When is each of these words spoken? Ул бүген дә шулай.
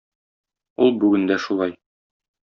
Ул 0.85 0.95
бүген 1.03 1.27
дә 1.33 1.37
шулай. 1.47 1.77